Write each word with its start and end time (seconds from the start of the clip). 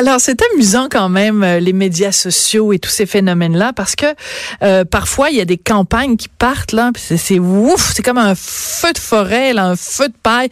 Alors, 0.00 0.18
c'est 0.18 0.40
amusant 0.54 0.88
quand 0.90 1.10
même, 1.10 1.42
euh, 1.44 1.60
les 1.60 1.74
médias 1.74 2.10
sociaux 2.10 2.72
et 2.72 2.78
tous 2.78 2.88
ces 2.88 3.04
phénomènes-là, 3.04 3.74
parce 3.74 3.96
que 3.96 4.06
euh, 4.62 4.86
parfois, 4.86 5.28
il 5.28 5.36
y 5.36 5.42
a 5.42 5.44
des 5.44 5.58
campagnes 5.58 6.16
qui 6.16 6.28
partent, 6.30 6.72
là, 6.72 6.90
c'est- 6.96 7.38
ouf, 7.38 7.92
c'est 7.94 8.02
comme 8.02 8.16
un 8.16 8.34
feu 8.34 8.94
de 8.94 8.98
forêt, 8.98 9.52
là, 9.52 9.66
un 9.66 9.76
feu 9.76 10.08
de 10.08 10.14
paille, 10.22 10.48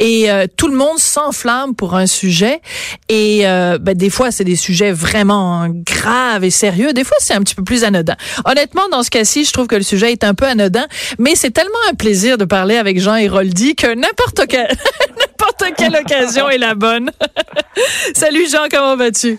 et 0.00 0.28
euh, 0.32 0.46
tout 0.56 0.66
le 0.66 0.74
monde 0.76 0.98
s'enflamme 0.98 1.76
pour 1.76 1.94
un 1.94 2.08
sujet, 2.08 2.60
et 3.08 3.42
ben, 3.44 3.94
des 3.94 4.10
fois, 4.10 4.32
c'est 4.32 4.42
des 4.42 4.56
sujets 4.56 4.90
vraiment 4.90 5.68
graves 5.68 6.42
et 6.42 6.50
sérieux, 6.50 6.92
des 6.92 7.04
fois, 7.04 7.16
c'est 7.20 7.34
un 7.34 7.40
petit 7.42 7.54
peu 7.54 7.62
plus 7.62 7.84
anodin. 7.84 8.16
Honnêtement, 8.46 8.88
dans 8.90 9.04
ce 9.04 9.10
cas-ci, 9.10 9.44
je 9.44 9.52
trouve 9.52 9.68
que 9.68 9.76
le 9.76 9.84
sujet 9.84 10.10
est 10.10 10.24
un 10.24 10.34
peu 10.34 10.46
anodin, 10.46 10.88
mais 11.20 11.36
c'est 11.36 11.52
tellement 11.52 11.78
un 11.88 11.94
plaisir 11.94 12.36
de 12.36 12.44
parler 12.44 12.76
avec 12.76 12.98
Jean 13.00 13.14
Héroldi 13.14 13.76
que 13.76 13.94
n'importe 13.94 14.46
quel... 14.48 14.76
quelle 15.76 15.96
occasion 15.96 16.48
est 16.48 16.58
la 16.58 16.74
bonne. 16.74 17.10
Salut 18.14 18.48
Jean, 18.50 18.68
comment 18.70 18.96
vas-tu? 18.96 19.38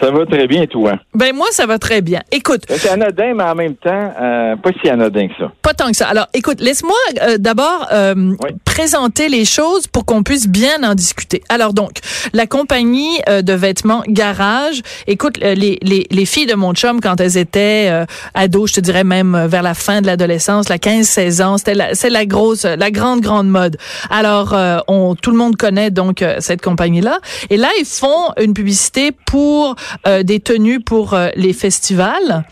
Ça 0.00 0.10
va 0.10 0.24
très 0.26 0.46
bien, 0.46 0.66
toi. 0.66 0.94
Ben 1.14 1.34
moi, 1.34 1.46
ça 1.50 1.66
va 1.66 1.78
très 1.78 2.00
bien. 2.02 2.20
Écoute, 2.32 2.62
C'est 2.68 2.90
anodin, 2.90 3.34
mais 3.34 3.44
en 3.44 3.54
même 3.54 3.74
temps, 3.74 4.12
euh, 4.20 4.56
pas 4.56 4.70
si 4.82 4.88
anodin 4.88 5.28
que 5.28 5.34
ça. 5.38 5.52
pas 5.62 5.74
tant 5.74 5.88
que 5.90 5.96
ça. 5.96 6.06
Alors, 6.08 6.26
écoute, 6.34 6.60
laisse-moi 6.60 6.96
euh, 7.22 7.38
d'abord 7.38 7.88
euh, 7.92 8.14
Oui. 8.42 8.50
présenter 8.64 9.28
les 9.28 9.44
choses 9.44 9.86
pour 9.86 10.04
qu'on 10.04 10.22
puisse 10.22 10.46
bien 10.48 10.82
en 10.84 10.94
discuter. 10.94 11.42
Alors 11.48 11.72
donc, 11.72 11.98
la 12.32 12.46
compagnie 12.46 13.18
euh, 13.28 13.42
de 13.42 13.52
vêtements 13.52 14.02
Garage, 14.08 14.82
écoute, 15.06 15.38
euh, 15.42 15.54
les, 15.54 15.78
les, 15.82 16.06
les 16.10 16.24
filles 16.26 16.46
de 16.46 16.54
mon 16.54 16.72
chum, 16.74 17.00
quand 17.00 17.20
elles 17.20 17.36
étaient 17.36 17.88
euh, 17.90 18.04
ados, 18.34 18.70
je 18.70 18.74
te 18.76 18.80
dirais 18.80 19.04
même 19.04 19.46
vers 19.46 19.62
la 19.62 19.74
fin 19.74 20.00
de 20.00 20.06
l'adolescence, 20.06 20.68
la 20.68 20.78
15-16 20.78 21.42
ans, 21.42 21.58
c'était 21.58 21.74
la, 21.74 21.94
c'est 21.94 22.10
la 22.10 22.24
grosse, 22.26 22.64
la 22.64 22.90
grande, 22.90 23.20
grande 23.20 23.48
mode. 23.48 23.76
Alors, 24.10 24.54
euh, 24.54 24.78
on, 24.88 25.14
tout 25.14 25.30
le 25.30 25.36
monde 25.36 25.56
connaît 25.56 25.90
donc 25.90 26.24
cette 26.38 26.62
compagnie-là. 26.62 27.18
Et 27.50 27.56
là, 27.56 27.68
ils 27.80 27.84
font 27.86 28.32
une 28.40 28.54
publicité 28.54 29.12
pour 29.26 29.74
euh, 30.06 30.22
des 30.22 30.40
tenues 30.40 30.80
pour 30.80 31.14
euh, 31.14 31.28
les 31.36 31.52
festivals. 31.52 32.44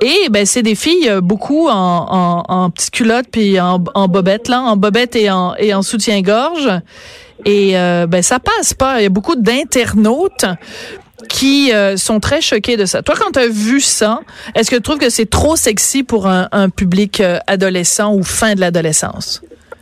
Et 0.00 0.28
ben 0.30 0.46
c'est 0.46 0.62
des 0.62 0.74
filles 0.74 1.08
euh, 1.08 1.20
beaucoup 1.20 1.68
en, 1.68 1.74
en, 1.74 2.44
en 2.48 2.70
petites 2.70 2.90
culottes 2.90 3.28
puis 3.30 3.60
en, 3.60 3.82
en 3.94 4.08
bobette 4.08 4.48
là, 4.48 4.60
en 4.62 4.76
bobette 4.76 5.16
et 5.16 5.30
en 5.30 5.54
et 5.56 5.74
en 5.74 5.82
soutien-gorge. 5.82 6.68
Et 7.44 7.76
euh, 7.76 8.06
ben 8.06 8.22
ça 8.22 8.38
passe 8.38 8.74
pas. 8.74 9.00
Il 9.00 9.02
y 9.02 9.06
a 9.06 9.10
beaucoup 9.10 9.36
d'internautes 9.36 10.44
qui 11.28 11.72
euh, 11.72 11.96
sont 11.96 12.20
très 12.20 12.40
choqués 12.40 12.76
de 12.76 12.84
ça. 12.84 13.02
Toi, 13.02 13.14
quand 13.18 13.32
tu 13.32 13.38
as 13.38 13.48
vu 13.48 13.80
ça, 13.80 14.20
est-ce 14.54 14.70
que 14.70 14.76
tu 14.76 14.82
trouves 14.82 14.98
que 14.98 15.10
c'est 15.10 15.30
trop 15.30 15.56
sexy 15.56 16.02
pour 16.02 16.26
un, 16.26 16.48
un 16.52 16.68
public 16.68 17.20
euh, 17.20 17.38
adolescent 17.46 18.12
ou 18.14 18.22
fin 18.24 18.54
de 18.54 18.60
l'adolescence? 18.60 19.40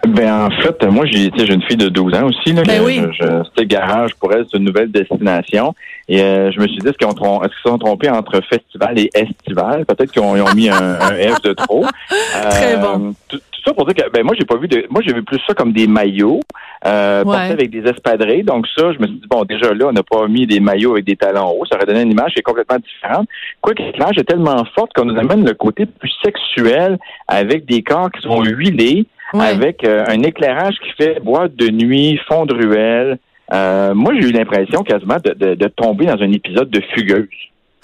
Ben 0.09 0.47
en 0.47 0.50
fait, 0.62 0.83
moi 0.87 1.05
j'ai 1.05 1.31
j'ai 1.37 1.53
une 1.53 1.62
fille 1.62 1.77
de 1.77 1.88
12 1.91 2.15
ans 2.15 2.27
aussi 2.28 2.53
là. 2.55 2.62
Ben 2.66 2.81
que 2.81 2.84
oui. 2.87 3.00
je- 3.12 3.25
je- 3.27 3.43
C'était 3.50 3.66
garage 3.66 4.15
pour 4.15 4.33
elle, 4.33 4.47
c'est 4.50 4.56
une 4.56 4.65
nouvelle 4.65 4.91
destination. 4.91 5.75
Et 6.09 6.22
euh, 6.22 6.50
je 6.50 6.59
me 6.59 6.66
suis 6.69 6.78
dit 6.78 6.88
est-ce 6.88 6.97
qu'ils 6.97 7.06
ont 7.06 7.43
est-ce 7.43 7.49
qu'ils 7.62 7.71
sont 7.71 7.78
trompés 7.78 8.09
entre 8.09 8.41
festival 8.49 8.99
et 8.99 9.11
estival? 9.15 9.84
Peut-être 9.84 10.11
qu'ils 10.11 10.22
ont, 10.22 10.33
ont 10.33 10.55
mis 10.55 10.71
un, 10.71 10.94
un 11.00 11.12
F 11.15 11.43
de 11.43 11.53
trop. 11.53 11.84
Très 12.50 12.75
Euh, 12.75 12.78
bon. 12.78 13.15
Tout, 13.28 13.37
tout 13.38 13.61
ça 13.66 13.75
pour 13.75 13.84
dire 13.84 13.94
que 13.94 14.11
ben 14.11 14.25
moi 14.25 14.34
j'ai 14.38 14.47
pas 14.47 14.56
vu 14.56 14.69
de 14.69 14.87
moi 14.88 15.03
j'ai 15.06 15.12
vu 15.12 15.22
plus 15.22 15.38
ça 15.47 15.53
comme 15.53 15.72
des 15.72 15.87
maillots 15.87 16.41
euh, 16.87 17.19
Ouais. 17.22 17.25
portés 17.37 17.53
avec 17.53 17.71
des 17.71 17.87
espadrilles. 17.88 18.43
Donc 18.43 18.67
ça, 18.75 18.93
je 18.94 18.99
me 19.00 19.06
suis 19.06 19.17
dit 19.17 19.27
bon 19.28 19.44
déjà 19.44 19.75
là 19.75 19.88
on 19.88 19.93
n'a 19.93 20.03
pas 20.03 20.27
mis 20.28 20.47
des 20.47 20.61
maillots 20.61 20.93
avec 20.93 21.05
des 21.05 21.17
talons 21.17 21.50
hauts, 21.50 21.67
ça 21.71 21.77
aurait 21.77 21.84
donné 21.84 22.00
une 22.00 22.11
image 22.12 22.32
qui 22.32 22.38
est 22.38 22.43
complètement 22.43 22.78
différente. 22.78 23.28
Quoique 23.61 23.82
l'image 23.82 24.17
est 24.17 24.25
tellement 24.25 24.65
forte 24.75 24.93
qu'on 24.94 25.05
nous 25.05 25.19
amène 25.21 25.44
le 25.44 25.53
côté 25.53 25.84
plus 25.84 26.11
sexuel 26.25 26.97
avec 27.28 27.67
des 27.67 27.82
corps 27.82 28.11
qui 28.11 28.22
sont 28.22 28.43
huilés 28.43 29.05
Ouais. 29.32 29.46
avec 29.46 29.84
euh, 29.84 30.04
un 30.08 30.22
éclairage 30.22 30.74
qui 30.82 30.91
fait 31.02 31.20
boîte 31.20 31.54
de 31.56 31.68
nuit, 31.68 32.18
fond 32.28 32.46
de 32.46 32.54
ruelle. 32.54 33.18
Euh, 33.52 33.94
moi, 33.94 34.12
j'ai 34.14 34.28
eu 34.28 34.32
l'impression 34.32 34.82
quasiment 34.82 35.16
de, 35.24 35.32
de- 35.34 35.54
de 35.54 35.68
tomber 35.68 36.06
dans 36.06 36.20
un 36.20 36.30
épisode 36.32 36.70
de 36.70 36.80
Fugueuse. 36.94 37.28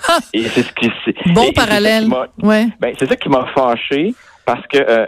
Ah! 0.08 0.18
Et 0.32 0.42
c'est 0.42 0.62
ce 0.62 0.72
qui 0.74 0.90
c'est- 1.04 1.10
et 1.26 1.32
Bon 1.32 1.42
c'est 1.46 1.52
parallèle. 1.52 2.06
m'a- 2.06 2.26
Ouais. 2.42 2.66
Ben, 2.80 2.94
c'est 2.98 3.08
ça 3.08 3.16
qui 3.16 3.28
m'a 3.28 3.46
fâché 3.54 4.14
parce 4.44 4.66
que 4.66 4.78
euh, 4.78 5.06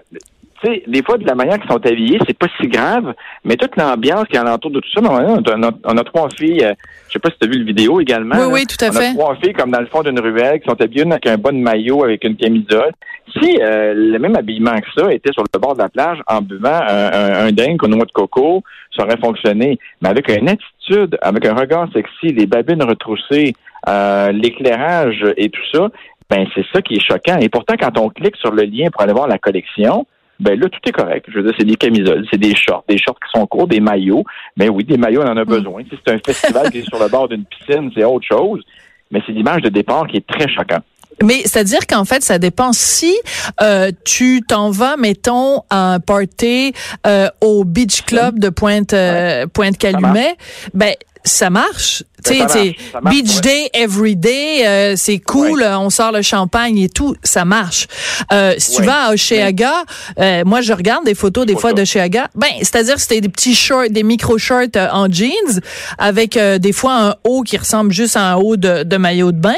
tu 0.62 0.68
sais, 0.68 0.82
des 0.86 1.02
fois, 1.02 1.18
de 1.18 1.26
la 1.26 1.34
manière 1.34 1.58
qu'ils 1.58 1.70
sont 1.70 1.84
habillés, 1.86 2.18
c'est 2.26 2.36
pas 2.36 2.46
si 2.60 2.66
grave, 2.68 3.14
mais 3.44 3.56
toute 3.56 3.76
l'ambiance 3.76 4.24
qui 4.28 4.36
est 4.36 4.40
alentour 4.40 4.70
de 4.70 4.80
tout 4.80 4.90
ça, 4.92 5.00
on 5.02 5.62
a, 5.62 5.70
on 5.84 5.96
a 5.96 6.04
trois 6.04 6.28
filles, 6.30 6.64
euh, 6.64 6.74
je 7.08 7.12
sais 7.12 7.18
pas 7.18 7.30
si 7.30 7.38
tu 7.38 7.46
as 7.48 7.50
vu 7.50 7.58
le 7.58 7.64
vidéo 7.64 8.00
également. 8.00 8.34
Oui, 8.36 8.40
là. 8.40 8.48
oui, 8.48 8.66
tout 8.66 8.84
à 8.84 8.88
on 8.88 8.92
fait. 8.92 9.06
a 9.08 9.14
trois 9.14 9.36
filles 9.36 9.52
comme 9.52 9.70
dans 9.70 9.80
le 9.80 9.86
fond 9.86 10.02
d'une 10.02 10.18
ruelle 10.20 10.60
qui 10.60 10.68
sont 10.68 10.80
habillées 10.80 11.10
avec 11.10 11.26
un 11.26 11.36
bon 11.36 11.60
maillot, 11.62 12.04
avec 12.04 12.24
une 12.24 12.36
camisole. 12.36 12.92
Si 13.36 13.58
euh, 13.60 13.92
le 13.94 14.18
même 14.18 14.36
habillement 14.36 14.74
que 14.80 14.88
ça 15.00 15.12
était 15.12 15.32
sur 15.32 15.42
le 15.42 15.58
bord 15.60 15.74
de 15.74 15.82
la 15.82 15.88
plage 15.88 16.18
en 16.26 16.40
buvant 16.40 16.80
un, 16.88 17.12
un, 17.12 17.46
un 17.46 17.52
dingue 17.52 17.82
au 17.84 17.88
noix 17.88 18.04
de 18.04 18.12
coco, 18.12 18.62
ça 18.96 19.04
aurait 19.04 19.18
fonctionné. 19.18 19.78
Mais 20.00 20.08
avec 20.08 20.28
une 20.28 20.48
attitude, 20.48 21.18
avec 21.22 21.44
un 21.44 21.54
regard 21.54 21.88
sexy, 21.92 22.28
les 22.34 22.46
babines 22.46 22.82
retroussées, 22.82 23.52
euh, 23.88 24.32
l'éclairage 24.32 25.24
et 25.36 25.50
tout 25.50 25.62
ça, 25.72 25.88
ben 26.30 26.46
c'est 26.54 26.64
ça 26.72 26.82
qui 26.82 26.94
est 26.94 27.00
choquant. 27.00 27.38
Et 27.40 27.48
pourtant, 27.48 27.74
quand 27.78 27.96
on 27.98 28.08
clique 28.08 28.36
sur 28.36 28.50
le 28.50 28.64
lien 28.64 28.88
pour 28.90 29.02
aller 29.02 29.12
voir 29.12 29.28
la 29.28 29.38
collection, 29.38 30.06
ben 30.40 30.58
là, 30.58 30.68
tout 30.68 30.78
est 30.86 30.92
correct. 30.92 31.26
Je 31.28 31.38
veux 31.38 31.42
dire, 31.42 31.54
c'est 31.58 31.64
des 31.64 31.76
camisoles, 31.76 32.24
c'est 32.30 32.38
des 32.38 32.54
shorts, 32.54 32.84
des 32.88 32.98
shorts 32.98 33.18
qui 33.18 33.38
sont 33.38 33.46
courts, 33.46 33.66
des 33.66 33.80
maillots. 33.80 34.24
Ben 34.56 34.70
oui, 34.70 34.84
des 34.84 34.96
maillots, 34.96 35.22
on 35.22 35.28
en 35.28 35.36
a 35.36 35.44
besoin. 35.44 35.82
Si 35.84 35.98
c'est 36.04 36.14
un 36.14 36.18
festival 36.24 36.70
qui 36.70 36.78
est 36.78 36.88
sur 36.88 36.98
le 36.98 37.08
bord 37.08 37.28
d'une 37.28 37.44
piscine, 37.44 37.90
c'est 37.94 38.04
autre 38.04 38.26
chose. 38.26 38.62
Mais 39.10 39.20
c'est 39.26 39.32
l'image 39.32 39.62
de 39.62 39.68
départ 39.68 40.06
qui 40.06 40.18
est 40.18 40.26
très 40.26 40.48
choquant. 40.48 40.82
Mais 41.22 41.42
c'est-à-dire 41.44 41.86
qu'en 41.88 42.04
fait, 42.04 42.22
ça 42.22 42.38
dépend 42.38 42.72
si 42.72 43.16
euh, 43.60 43.90
tu 44.04 44.42
t'en 44.46 44.70
vas, 44.70 44.96
mettons, 44.96 45.62
à 45.68 45.94
un 45.94 46.00
party 46.00 46.72
euh, 47.06 47.28
au 47.40 47.64
Beach 47.64 48.02
Club 48.02 48.38
de 48.38 48.50
Pointe 48.50 48.92
euh, 48.92 49.46
Pointe 49.52 49.76
Calumet, 49.78 50.36
ben 50.74 50.92
ça 51.24 51.50
marche. 51.50 52.02
Tu 52.24 52.34
sais, 52.48 52.76
Beach 53.04 53.36
ouais. 53.36 53.40
Day 53.42 53.70
every 53.74 54.16
day, 54.16 54.66
euh, 54.66 54.94
c'est 54.96 55.18
cool, 55.18 55.60
Ouais. 55.62 55.68
on 55.78 55.88
sort 55.90 56.10
le 56.12 56.20
champagne 56.22 56.78
et 56.78 56.88
tout, 56.88 57.14
ça 57.22 57.44
marche. 57.44 57.86
Euh, 58.32 58.54
si 58.58 58.76
tu 58.76 58.82
vas 58.82 59.06
à 59.06 59.12
Oshéaga, 59.12 59.84
euh, 60.18 60.42
moi 60.44 60.60
je 60.60 60.72
regarde 60.72 61.04
des 61.04 61.14
photos 61.14 61.46
des 61.46 61.56
fois 61.56 61.72
de 61.72 61.82
Oshéaga, 61.82 62.28
ben 62.34 62.48
c'est-à-dire 62.58 62.98
c'était 62.98 63.20
des 63.20 63.28
petits 63.28 63.54
shorts, 63.54 63.90
des 63.90 64.02
micro 64.02 64.36
shorts 64.38 64.76
euh, 64.76 64.88
en 64.92 65.08
jeans 65.10 65.60
avec 65.98 66.36
euh, 66.36 66.58
des 66.58 66.72
fois 66.72 66.94
un 67.08 67.14
haut 67.24 67.42
qui 67.42 67.56
ressemble 67.56 67.92
juste 67.92 68.16
à 68.16 68.32
un 68.32 68.34
haut 68.36 68.56
de, 68.56 68.82
de 68.82 68.96
maillot 68.96 69.32
de 69.32 69.38
bain. 69.38 69.54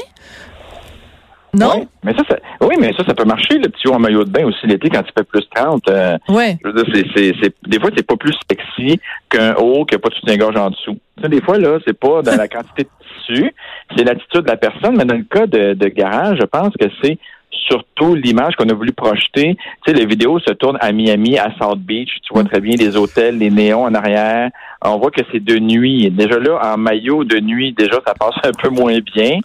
Non? 1.53 1.79
Ouais. 1.81 1.89
Mais 2.05 2.13
ça, 2.15 2.23
ça, 2.29 2.37
oui, 2.61 2.77
mais 2.81 2.93
ça, 2.97 3.05
ça 3.05 3.15
peut 3.15 3.25
marcher, 3.25 3.55
le 3.59 3.69
petit 3.69 3.89
haut 3.89 3.95
en 3.95 3.99
maillot 3.99 4.25
de 4.25 4.31
bain 4.31 4.45
aussi 4.45 4.67
l'été 4.67 4.89
quand 4.89 5.01
il 5.07 5.13
fait 5.17 5.27
plus 5.27 5.45
30. 5.55 5.89
euh, 5.89 6.17
Ouais. 6.29 6.57
je 6.65 6.71
veux 6.71 6.83
dire, 6.83 6.95
c'est, 6.95 7.05
c'est, 7.15 7.35
c'est, 7.43 7.55
des 7.67 7.81
fois, 7.81 7.91
c'est 7.97 8.07
pas 8.07 8.17
plus 8.17 8.35
sexy 8.49 9.01
qu'un 9.29 9.55
haut 9.55 9.85
qui 9.85 9.95
n'a 9.95 9.99
pas 9.99 10.09
de 10.11 10.15
soutien-gorge 10.15 10.57
en 10.57 10.71
dessous. 10.71 10.99
Tu 11.17 11.23
sais, 11.25 11.29
des 11.29 11.41
fois, 11.41 11.59
là, 11.59 11.79
c'est 11.87 11.99
pas 11.99 12.23
dans 12.23 12.37
la 12.37 12.49
quantité 12.49 12.85
de 12.85 12.89
tissu, 13.35 13.53
c'est 13.97 14.05
l'attitude 14.05 14.43
de 14.43 14.49
la 14.49 14.57
personne, 14.57 14.97
mais 14.97 15.05
dans 15.05 15.17
le 15.17 15.25
cas 15.25 15.47
de, 15.47 15.75
de 15.75 15.89
garage, 15.89 16.39
je 16.41 16.47
pense 16.47 16.73
que 16.79 16.87
c'est 17.03 17.19
surtout 17.51 18.15
l'image 18.15 18.55
qu'on 18.57 18.69
a 18.69 18.75
voulu 18.75 18.93
projeter. 18.93 19.57
Tu 19.85 19.93
sais, 19.93 19.93
les 19.93 20.07
vidéos 20.07 20.39
se 20.41 20.53
tournent 20.53 20.79
à 20.81 20.93
Miami, 20.93 21.37
à 21.39 21.53
South 21.61 21.81
Beach. 21.81 22.11
Tu 22.23 22.33
vois 22.33 22.45
très 22.45 22.61
bien 22.61 22.75
les 22.77 22.97
hôtels, 22.97 23.39
les 23.39 23.51
néons 23.51 23.85
en 23.85 23.95
arrière. 23.95 24.51
On 24.83 24.99
voit 24.99 25.11
que 25.11 25.21
c'est 25.33 25.43
de 25.45 25.59
nuit. 25.59 26.11
Déjà 26.11 26.39
là, 26.39 26.61
en 26.75 26.79
maillot 26.79 27.25
de 27.25 27.39
nuit, 27.41 27.73
déjà, 27.73 27.99
ça 28.07 28.15
passe 28.15 28.37
un 28.45 28.53
peu 28.53 28.69
moins 28.71 28.99
bien. 29.15 29.41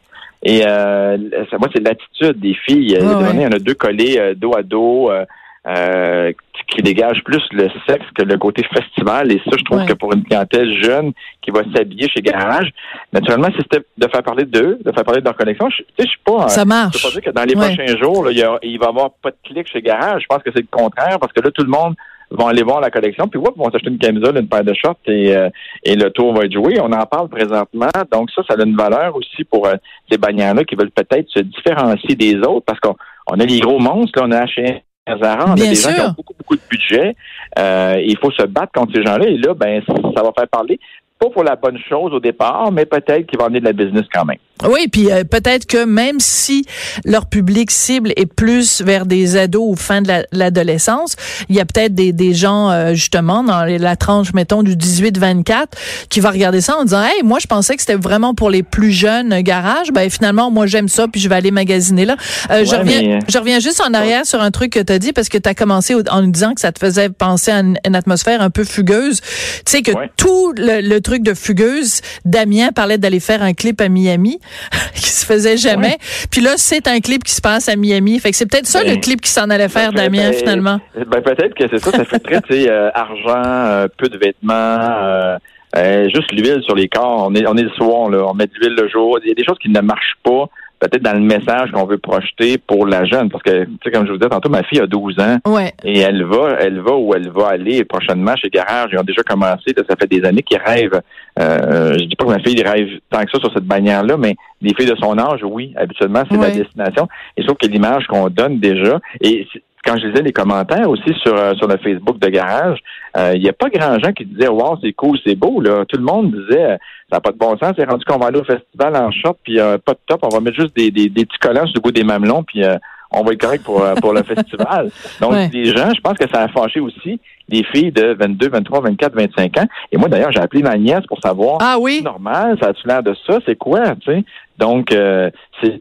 Et 0.47 0.61
euh, 0.65 1.17
ça, 1.49 1.57
moi, 1.57 1.67
c'est 1.75 1.81
l'attitude 1.85 2.39
des 2.39 2.53
filles. 2.53 2.95
A 2.97 2.99
Ouais, 3.03 3.31
il 3.33 3.41
y 3.41 3.45
en 3.47 3.51
a 3.51 3.59
deux 3.59 3.73
collés 3.73 4.15
euh, 4.19 4.33
dos 4.35 4.55
à 4.55 4.61
dos. 4.63 5.09
euh, 5.11 5.25
euh, 5.67 6.31
qui 6.67 6.83
dégage 6.83 7.23
plus 7.23 7.41
le 7.51 7.69
sexe 7.87 8.05
que 8.15 8.21
le 8.21 8.37
côté 8.37 8.63
festival. 8.71 9.31
Et 9.31 9.37
ça, 9.45 9.51
je 9.57 9.63
trouve 9.63 9.79
Ouais. 9.79 9.85
que 9.87 9.93
pour 9.93 10.13
une 10.13 10.23
clientèle 10.23 10.71
jeune 10.83 11.11
qui 11.41 11.49
va 11.49 11.61
s'habiller 11.75 12.07
chez 12.09 12.21
Garage, 12.21 12.69
naturellement, 13.11 13.47
si 13.47 13.57
c'était 13.63 13.83
de 13.97 14.07
faire 14.07 14.21
parler 14.21 14.45
d'eux, 14.45 14.77
de 14.85 14.91
faire 14.91 15.03
parler 15.03 15.21
de 15.21 15.25
leur 15.25 15.35
collection, 15.35 15.67
je, 15.71 15.77
tu 15.77 15.83
sais, 15.97 16.03
je 16.03 16.09
suis 16.09 16.19
pas... 16.23 16.47
Ça 16.49 16.61
Je 16.61 16.67
marche. 16.67 17.01
peux 17.01 17.07
pas 17.09 17.13
dire 17.13 17.21
que 17.23 17.29
dans 17.31 17.43
les 17.45 17.55
Ouais. 17.55 17.75
prochains 17.75 17.97
jours, 17.97 18.25
là, 18.25 18.31
il, 18.31 18.37
y 18.37 18.43
a- 18.43 18.59
il 18.61 18.77
va 18.77 18.85
y 18.85 18.89
avoir 18.89 19.09
pas 19.23 19.31
de 19.31 19.37
clic 19.43 19.67
chez 19.67 19.81
Garage. 19.81 20.21
Je 20.21 20.27
pense 20.27 20.43
que 20.43 20.51
c'est 20.55 20.61
le 20.61 20.67
contraire 20.69 21.17
parce 21.19 21.33
que 21.33 21.41
là, 21.41 21.49
tout 21.49 21.63
le 21.63 21.69
monde 21.71 21.95
vont 22.35 22.47
aller 22.47 22.63
voir 22.63 22.81
la 22.81 22.89
collection, 22.89 23.27
puis 23.27 23.39
whoop, 23.39 23.57
vont 23.57 23.69
s'acheter 23.71 23.89
une 23.89 23.97
camisole, 23.97 24.37
une 24.37 24.47
paire 24.47 24.63
de 24.63 24.73
shorts 24.73 24.97
et, 25.07 25.35
euh, 25.35 25.49
et 25.83 25.95
le 25.95 26.09
tour 26.11 26.33
va 26.33 26.45
être 26.45 26.53
joué. 26.53 26.79
On 26.81 26.91
en 26.91 27.05
parle 27.05 27.29
présentement, 27.29 27.89
donc 28.11 28.29
ça, 28.31 28.41
ça 28.47 28.55
a 28.59 28.63
une 28.63 28.75
valeur 28.75 29.15
aussi 29.15 29.43
pour 29.43 29.67
euh, 29.67 29.75
ces 30.09 30.17
bannières-là 30.17 30.63
qui 30.63 30.75
veulent 30.75 30.91
peut-être 30.91 31.29
se 31.29 31.39
différencier 31.39 32.15
des 32.15 32.35
autres 32.37 32.65
parce 32.65 32.79
qu'on 32.79 32.95
on 33.27 33.39
a 33.39 33.45
les 33.45 33.59
gros 33.59 33.79
monstres, 33.79 34.19
là, 34.19 34.25
on 34.27 34.31
a 34.31 34.45
H&M, 34.45 34.79
Zara, 35.21 35.45
on 35.47 35.51
a 35.51 35.55
des 35.55 35.75
gens 35.75 35.93
qui 35.93 36.01
ont 36.01 36.13
beaucoup, 36.17 36.33
beaucoup 36.37 36.55
de 36.55 36.61
budget. 36.69 37.15
Euh, 37.59 38.01
il 38.03 38.17
faut 38.17 38.31
se 38.31 38.43
battre 38.43 38.71
contre 38.73 38.93
ces 38.93 39.03
gens-là 39.03 39.27
et 39.27 39.37
là, 39.37 39.53
ben, 39.53 39.81
ça 39.87 40.23
va 40.23 40.31
faire 40.37 40.47
parler. 40.47 40.79
Pas 41.17 41.29
pour 41.29 41.43
la 41.45 41.55
bonne 41.55 41.77
chose 41.89 42.11
au 42.13 42.19
départ, 42.19 42.71
mais 42.73 42.85
peut-être 42.85 43.25
qu'il 43.27 43.39
va 43.39 43.45
amener 43.45 43.61
de 43.61 43.65
la 43.65 43.71
business 43.73 44.03
quand 44.13 44.25
même. 44.25 44.37
Oui, 44.69 44.87
puis 44.89 45.11
euh, 45.11 45.23
peut-être 45.23 45.65
que 45.65 45.85
même 45.85 46.19
si 46.19 46.65
leur 47.05 47.25
public 47.27 47.71
cible 47.71 48.11
est 48.17 48.25
plus 48.25 48.81
vers 48.81 49.05
des 49.05 49.37
ados 49.37 49.63
ou 49.65 49.75
fin 49.75 50.01
de 50.01 50.07
la- 50.09 50.25
l'adolescence, 50.31 51.15
il 51.49 51.55
y 51.55 51.59
a 51.61 51.65
peut-être 51.65 51.93
des, 51.95 52.11
des 52.13 52.33
gens 52.33 52.69
euh, 52.69 52.93
justement 52.93 53.43
dans 53.43 53.63
la 53.65 53.95
tranche 53.95 54.33
mettons 54.33 54.61
du 54.63 54.75
18-24 54.75 55.65
qui 56.09 56.19
va 56.19 56.31
regarder 56.31 56.61
ça 56.61 56.77
en 56.77 56.83
disant 56.83 57.01
"Hey, 57.03 57.23
moi 57.23 57.39
je 57.39 57.47
pensais 57.47 57.75
que 57.75 57.81
c'était 57.81 57.95
vraiment 57.95 58.33
pour 58.33 58.49
les 58.49 58.63
plus 58.63 58.91
jeunes 58.91 59.33
euh, 59.33 59.41
garages, 59.41 59.91
ben 59.93 60.09
finalement 60.09 60.51
moi 60.51 60.65
j'aime 60.67 60.87
ça 60.89 61.07
puis 61.07 61.19
je 61.21 61.29
vais 61.29 61.35
aller 61.35 61.51
magasiner 61.51 62.05
là." 62.05 62.15
Euh, 62.51 62.63
je 62.65 62.75
reviens 62.75 63.01
mais- 63.01 63.19
je 63.27 63.37
reviens 63.37 63.59
juste 63.59 63.81
en 63.81 63.93
arrière 63.93 64.25
sur 64.25 64.41
un 64.41 64.51
truc 64.51 64.71
que 64.73 64.79
tu 64.81 64.91
as 64.93 64.99
dit 64.99 65.13
parce 65.13 65.29
que 65.29 65.37
tu 65.37 65.49
as 65.49 65.53
commencé 65.55 65.95
en 66.09 66.21
nous 66.21 66.31
disant 66.31 66.53
que 66.53 66.61
ça 66.61 66.71
te 66.71 66.79
faisait 66.79 67.09
penser 67.09 67.51
à 67.51 67.59
une, 67.59 67.77
une 67.85 67.95
atmosphère 67.95 68.41
un 68.41 68.49
peu 68.49 68.63
fugueuse. 68.63 69.21
Tu 69.21 69.27
sais 69.65 69.81
que 69.81 69.91
Ouais. 69.95 70.09
tout 70.17 70.53
le, 70.57 70.81
le 70.81 70.99
truc 71.05 71.23
de 71.23 71.33
fugueuse, 71.33 72.01
Damien 72.25 72.71
parlait 72.73 72.97
d'aller 72.97 73.19
faire 73.19 73.41
un 73.43 73.53
clip 73.53 73.79
à 73.79 73.87
Miami 73.89 74.39
qui 74.95 75.09
se 75.09 75.25
faisait 75.25 75.55
jamais. 75.57 75.97
Puis 76.31 76.41
là, 76.41 76.53
c'est 76.57 76.87
un 76.87 76.99
clip 76.99 77.23
qui 77.23 77.33
se 77.33 77.41
passe 77.41 77.69
à 77.69 77.75
Miami. 77.75 78.19
Fait 78.19 78.31
que 78.31 78.37
c'est 78.37 78.45
peut-être 78.49 78.65
ça 78.65 78.83
Ben, 78.83 78.95
le 78.95 78.99
clip 78.99 79.21
qui 79.21 79.29
s'en 79.29 79.49
allait 79.49 79.69
faire, 79.69 79.91
fait- 79.91 79.97
Damien, 79.97 80.31
ben, 80.31 80.33
finalement. 80.33 80.79
Ben, 80.95 81.21
peut-être 81.21 81.53
que 81.53 81.65
c'est 81.69 81.79
ça. 81.79 81.91
Ça 81.91 82.05
fait 82.05 82.19
très, 82.19 82.41
tu 82.41 82.53
sais, 82.63 82.69
euh, 82.69 82.89
argent, 82.93 83.43
euh, 83.45 83.87
peu 83.97 84.07
de 84.09 84.17
vêtements, 84.17 84.53
euh, 84.53 85.37
euh, 85.77 86.09
juste 86.13 86.31
l'huile 86.31 86.61
sur 86.63 86.75
les 86.75 86.87
corps. 86.87 87.27
On 87.29 87.35
est, 87.35 87.45
on 87.47 87.55
est 87.55 87.63
le 87.63 87.69
soir, 87.71 88.09
là. 88.09 88.25
On 88.27 88.33
met 88.33 88.47
de 88.47 88.51
l'huile 88.59 88.75
le 88.75 88.89
jour. 88.89 89.19
Il 89.23 89.29
y 89.29 89.31
a 89.31 89.35
des 89.35 89.43
choses 89.45 89.59
qui 89.61 89.69
ne 89.69 89.81
marchent 89.81 90.17
pas, 90.23 90.49
peut-être 90.79 91.01
dans 91.03 91.13
le 91.13 91.19
message 91.21 91.71
qu'on 91.71 91.85
veut 91.85 91.97
projeter 91.97 92.57
pour 92.57 92.85
la 92.85 93.05
jeune. 93.05 93.29
Parce 93.29 93.43
que, 93.43 93.65
tu 93.65 93.77
sais, 93.83 93.91
comme 93.91 94.05
je 94.05 94.11
vous 94.11 94.17
disais 94.17 94.29
tantôt, 94.29 94.49
ma 94.49 94.63
fille 94.63 94.79
a 94.81 94.87
12 94.87 95.19
ans. 95.19 95.37
Ouais. 95.47 95.73
Et 95.83 95.99
elle 95.99 96.23
va, 96.23 96.57
elle 96.59 96.79
va 96.81 96.95
où 96.95 97.13
elle 97.15 97.29
va 97.29 97.47
aller 97.49 97.83
prochainement 97.85 98.35
chez 98.35 98.49
Garage. 98.49 98.89
Ils 98.93 98.99
ont 98.99 99.03
déjà 99.03 99.23
commencé. 99.23 99.73
ça 99.75 99.95
fait 99.99 100.07
des 100.09 100.23
années 100.25 100.43
qu'ils 100.43 100.59
rêvent. 100.63 101.01
Euh, 101.39 101.93
je 101.99 102.05
dis 102.05 102.15
pas 102.15 102.25
que 102.25 102.29
ma 102.31 102.39
fille 102.39 102.61
rêve 102.63 102.87
tant 103.09 103.23
que 103.23 103.31
ça 103.31 103.39
sur 103.39 103.51
cette 103.53 103.65
bannière-là, 103.65 104.15
mais 104.17 104.35
les 104.61 104.73
filles 104.73 104.89
de 104.89 104.95
son 104.95 105.17
âge, 105.17 105.41
oui, 105.43 105.73
habituellement, 105.77 106.23
c'est 106.29 106.37
Ouais. 106.37 106.47
la 106.49 106.55
destination. 106.55 107.07
Et 107.37 107.43
sauf 107.43 107.57
que 107.57 107.67
l'image 107.67 108.07
qu'on 108.07 108.29
donne 108.29 108.59
déjà, 108.59 108.99
et 109.21 109.47
quand 109.85 109.97
je 109.97 110.07
lisais 110.07 110.21
les 110.23 110.31
commentaires 110.33 110.89
aussi 110.89 111.13
sur, 111.23 111.35
euh, 111.35 111.53
sur 111.55 111.67
le 111.67 111.77
Facebook 111.77 112.19
de 112.19 112.27
Garage, 112.29 112.79
euh, 113.17 113.33
il 113.35 113.41
n'y 113.41 113.49
a 113.49 113.53
pas 113.53 113.69
grand 113.69 113.99
gens 113.99 114.11
qui 114.13 114.25
disaient 114.25 114.47
Wow, 114.49 114.77
c'est 114.81 114.93
cool, 114.93 115.17
c'est 115.25 115.35
beau. 115.35 115.61
Là. 115.61 115.85
Tout 115.87 115.97
le 115.97 116.03
monde 116.03 116.31
disait 116.31 116.63
euh, 116.71 116.77
Ça 117.09 117.17
n'a 117.17 117.21
pas 117.21 117.31
de 117.31 117.37
bon 117.37 117.57
sens, 117.57 117.73
c'est 117.77 117.89
rendu 117.89 118.03
qu'on 118.05 118.17
va 118.17 118.27
aller 118.27 118.39
au 118.39 118.43
festival 118.43 118.95
en 118.95 119.11
short, 119.11 119.37
puis 119.43 119.59
euh, 119.59 119.77
pas 119.77 119.93
de 119.93 119.99
top, 120.07 120.21
on 120.23 120.29
va 120.29 120.39
mettre 120.39 120.59
juste 120.59 120.75
des, 120.75 120.91
des, 120.91 121.09
des 121.09 121.25
petits 121.25 121.37
collants 121.39 121.65
sur 121.67 121.75
le 121.75 121.81
bout 121.81 121.91
des 121.91 122.03
mamelons, 122.03 122.43
puis 122.43 122.63
euh, 122.63 122.75
on 123.11 123.23
va 123.23 123.31
être 123.33 123.39
correct 123.41 123.63
pour, 123.63 123.81
pour 124.01 124.13
le 124.13 124.23
festival. 124.33 124.89
Donc, 125.21 125.31
Ouais. 125.31 125.49
les 125.53 125.65
gens, 125.65 125.89
je 125.95 126.01
pense 126.01 126.17
que 126.17 126.27
ça 126.33 126.41
a 126.41 126.47
fâché 126.49 126.79
aussi 126.79 127.19
les 127.47 127.63
filles 127.63 127.91
de 127.91 128.13
22, 128.19 128.49
23, 128.49 128.81
24, 128.81 129.13
25 129.15 129.57
ans. 129.59 129.65
Et 129.91 129.97
moi, 129.97 130.09
d'ailleurs, 130.09 130.31
j'ai 130.31 130.41
appelé 130.41 130.63
ma 130.63 130.75
nièce 130.77 131.05
pour 131.07 131.19
savoir 131.21 131.59
Ah 131.61 131.77
oui? 131.79 131.97
c'est 131.99 132.03
normal, 132.05 132.57
ça 132.59 132.69
a-tu 132.69 132.87
l'air 132.87 133.03
de 133.03 133.15
ça? 133.27 133.37
C'est 133.45 133.55
quoi, 133.55 133.95
tu 134.01 134.11
sais? 134.11 134.23
Donc, 134.57 134.91
euh, 134.91 135.29
c'est 135.61 135.77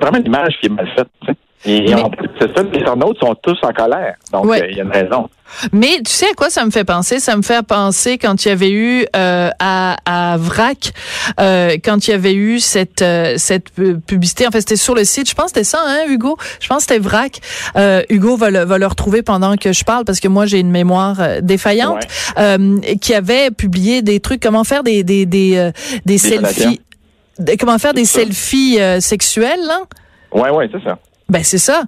vraiment 0.00 0.18
l'image 0.22 0.58
qui 0.60 0.66
est 0.66 0.70
mal 0.70 0.88
faite. 0.96 1.36
Et, 1.66 1.76
et 1.90 1.94
Mais- 1.94 2.02
en 2.02 2.10
plus, 2.10 2.28
c'est 2.40 2.54
ça, 2.56 2.62
les 2.62 2.80
internautes 2.82 3.18
sont 3.20 3.34
tous 3.42 3.56
en 3.62 3.72
colère. 3.72 4.14
Donc, 4.32 4.44
euh, 4.46 4.48
il 4.58 4.62
Ouais. 4.62 4.72
y 4.74 4.80
a 4.80 4.84
une 4.84 4.90
raison. 4.90 5.28
Mais 5.72 5.98
tu 6.04 6.10
sais 6.10 6.26
à 6.26 6.34
quoi 6.34 6.50
ça 6.50 6.64
me 6.64 6.70
fait 6.70 6.84
penser? 6.84 7.20
Ça 7.20 7.36
me 7.36 7.42
fait 7.42 7.64
penser 7.64 8.18
quand 8.18 8.44
il 8.44 8.48
y 8.48 8.50
avait 8.50 8.70
eu 8.72 9.06
euh, 9.14 9.50
à, 9.60 9.96
à 10.04 10.36
VRAC, 10.36 10.92
euh, 11.40 11.76
quand 11.84 12.06
il 12.06 12.10
y 12.10 12.14
avait 12.14 12.34
eu 12.34 12.58
cette 12.60 13.02
euh, 13.02 13.34
cette 13.38 13.70
pu- 13.70 13.98
publicité. 14.00 14.46
En 14.48 14.50
fait, 14.50 14.60
c'était 14.60 14.76
sur 14.76 14.94
le 14.94 15.04
site. 15.04 15.28
Je 15.30 15.34
pense 15.34 15.46
que 15.52 15.60
c'était 15.60 15.64
ça, 15.64 15.80
hein, 15.86 16.00
Hugo? 16.08 16.36
Je 16.60 16.66
pense 16.68 16.84
que 16.86 16.94
c'était 16.94 16.98
VRAC. 16.98 17.40
Euh, 17.76 18.02
Hugo 18.10 18.36
va 18.36 18.50
le, 18.50 18.64
va 18.64 18.78
le 18.78 18.86
retrouver 18.86 19.22
pendant 19.22 19.56
que 19.56 19.72
je 19.72 19.84
parle 19.84 20.04
parce 20.04 20.18
que 20.20 20.28
moi, 20.28 20.44
j'ai 20.46 20.58
une 20.58 20.70
mémoire 20.72 21.16
défaillante. 21.40 22.02
Euh, 22.38 22.78
qui 23.00 23.14
avait 23.14 23.50
publié 23.52 24.02
des 24.02 24.18
trucs, 24.20 24.42
comment 24.42 24.64
faire 24.64 24.82
des, 24.82 25.04
des, 25.04 25.24
des, 25.24 25.56
euh, 25.56 25.70
des 26.04 26.18
selfies? 26.18 26.80
Comment 27.60 27.78
faire 27.78 27.94
des 27.94 28.04
selfies 28.06 28.78
sexuelles, 29.00 29.60
là? 29.66 29.80
Ouais, 30.32 30.50
ouais, 30.50 30.68
c'est 30.72 30.82
ça. 30.82 30.98
Ben 31.28 31.42
c'est 31.42 31.58
ça. 31.58 31.84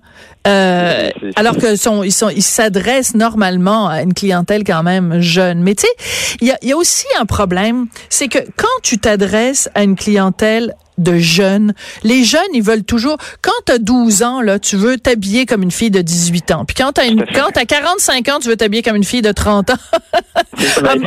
Euh, 0.47 1.11
alors 1.35 1.57
que 1.57 1.77
sont, 1.77 2.03
ils 2.03 2.13
sont, 2.13 2.31
ils 2.31 2.43
s'adressent 2.43 3.15
normalement 3.15 3.89
à 3.89 4.03
une 4.03 4.15
clientèle 4.15 4.65
quand 4.65 4.83
même 4.83 5.21
jeune. 5.21 5.63
Mais 5.63 5.75
tu 5.75 5.83
sais, 5.87 6.37
il 6.41 6.49
y 6.49 6.53
a, 6.53 6.59
il 6.63 6.69
y 6.69 6.73
a 6.73 6.77
aussi 6.77 7.07
un 7.21 7.27
problème, 7.27 7.87
c'est 8.09 8.29
que 8.29 8.39
quand 8.57 8.67
tu 8.83 8.99
t'adresses 8.99 9.69
à 9.75 9.83
une 9.83 9.97
clientèle 9.97 10.75
de 10.99 11.17
jeunes, 11.19 11.73
les 12.03 12.25
jeunes, 12.25 12.41
ils 12.55 12.63
veulent 12.63 12.85
toujours. 12.85 13.17
Quand 13.43 13.53
t'as 13.65 13.79
12 13.79 14.23
ans 14.23 14.41
là, 14.41 14.59
tu 14.59 14.77
veux 14.77 14.97
t'habiller 14.97 15.47
comme 15.47 15.63
une 15.63 15.71
fille 15.71 15.91
de 15.91 16.01
18 16.01 16.53
ans. 16.53 16.65
Puis 16.65 16.75
quand 16.75 16.93
t'as 16.93 17.07
une, 17.07 17.25
quand 17.35 17.49
t'as 17.53 17.65
45 17.65 18.29
ans, 18.29 18.39
tu 18.41 18.49
veux 18.49 18.57
t'habiller 18.57 18.83
comme 18.83 18.97
une 18.97 19.05
fille 19.05 19.23
de 19.23 19.33
30 19.33 19.71
ans. 19.71 19.75
C'est 20.57 20.67
ça, 20.67 20.83
ben. 20.83 21.01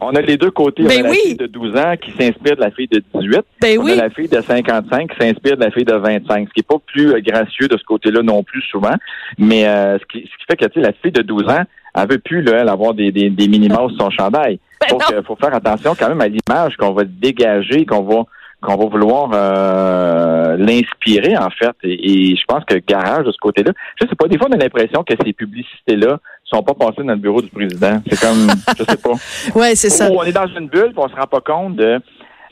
On 0.00 0.14
a 0.14 0.20
les 0.20 0.36
deux 0.36 0.50
côtés. 0.50 0.82
Ben 0.82 0.98
on 0.98 1.00
a 1.00 1.02
la 1.04 1.10
oui. 1.10 1.18
fille 1.24 1.36
de 1.36 1.46
12 1.46 1.76
ans 1.76 1.94
qui 2.00 2.10
s'inspire 2.12 2.56
de 2.56 2.60
la 2.60 2.70
fille 2.70 2.88
de 2.88 3.02
18. 3.14 3.40
Ben 3.60 3.78
on 3.78 3.84
oui. 3.84 3.92
a 3.92 3.96
la 3.96 4.10
fille 4.10 4.28
de 4.28 4.40
55 4.40 5.10
qui 5.10 5.26
s'inspire 5.26 5.56
de 5.56 5.64
la 5.64 5.70
fille 5.70 5.84
de 5.84 5.94
25, 5.94 6.48
ce 6.48 6.52
qui 6.52 6.60
est 6.60 6.62
pas 6.62 6.78
plus 6.86 7.14
euh, 7.14 7.20
gracieux 7.20 7.68
de 7.68 7.76
ce 7.76 7.84
côté-là 7.84 8.22
non 8.22 8.42
plus 8.42 8.62
souvent. 8.62 8.94
Mais 9.38 9.66
euh, 9.66 9.98
ce, 9.98 10.04
qui, 10.06 10.24
ce 10.26 10.36
qui 10.38 10.44
fait 10.48 10.56
que 10.56 10.66
tu 10.66 10.80
sais, 10.80 10.86
la 10.86 10.92
fille 10.92 11.12
de 11.12 11.22
12 11.22 11.48
ans, 11.48 11.62
elle 11.94 12.08
veut 12.08 12.18
plus 12.18 12.42
là, 12.42 12.60
elle, 12.60 12.68
avoir 12.68 12.94
des, 12.94 13.12
des, 13.12 13.30
des 13.30 13.48
mini-mouse 13.48 13.94
sur 13.96 14.04
son 14.04 14.10
chandail. 14.10 14.58
Ben 14.80 14.88
Donc, 14.90 15.00
non. 15.10 15.18
il 15.18 15.24
faut 15.24 15.36
faire 15.36 15.54
attention 15.54 15.94
quand 15.98 16.08
même 16.08 16.20
à 16.20 16.28
l'image 16.28 16.76
qu'on 16.76 16.92
va 16.92 17.04
dégager, 17.04 17.86
qu'on 17.86 18.02
va 18.02 18.24
qu'on 18.60 18.76
va 18.76 18.86
vouloir 18.86 19.30
euh, 19.32 20.56
l'inspirer 20.56 21.36
en 21.36 21.50
fait. 21.50 21.74
Et, 21.84 22.32
et 22.32 22.36
je 22.36 22.44
pense 22.46 22.64
que 22.64 22.74
Garage 22.74 23.24
de 23.24 23.32
ce 23.32 23.38
côté-là, 23.38 23.72
je 24.00 24.06
sais 24.06 24.16
pas, 24.16 24.26
des 24.28 24.38
fois 24.38 24.48
on 24.50 24.54
a 24.54 24.58
l'impression 24.58 25.04
que 25.04 25.14
ces 25.24 25.32
publicités-là 25.32 26.18
sont 26.44 26.62
pas 26.62 26.74
passées 26.74 27.04
dans 27.04 27.12
le 27.12 27.16
bureau 27.16 27.42
du 27.42 27.48
président. 27.48 28.00
C'est 28.08 28.20
comme, 28.20 28.48
je 28.78 28.84
sais 28.84 28.96
pas. 28.96 29.58
Ouais, 29.58 29.74
c'est 29.74 29.90
ça. 29.90 30.10
On 30.10 30.24
est 30.24 30.32
dans 30.32 30.46
une 30.46 30.68
bulle, 30.68 30.92
puis 30.92 30.98
on 30.98 31.08
se 31.08 31.14
rend 31.14 31.26
pas 31.26 31.40
compte 31.40 31.76
de, 31.76 32.00